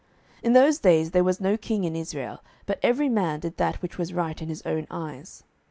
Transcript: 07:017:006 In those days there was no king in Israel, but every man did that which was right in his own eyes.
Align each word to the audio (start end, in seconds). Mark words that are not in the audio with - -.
07:017:006 0.39 0.43
In 0.47 0.53
those 0.53 0.79
days 0.79 1.11
there 1.11 1.23
was 1.23 1.39
no 1.39 1.55
king 1.57 1.83
in 1.83 1.95
Israel, 1.95 2.43
but 2.65 2.79
every 2.81 3.07
man 3.07 3.39
did 3.39 3.57
that 3.57 3.83
which 3.83 3.99
was 3.99 4.13
right 4.15 4.41
in 4.41 4.49
his 4.49 4.63
own 4.65 4.87
eyes. 4.89 5.43